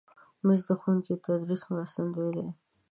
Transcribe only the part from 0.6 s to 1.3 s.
د ښوونکي د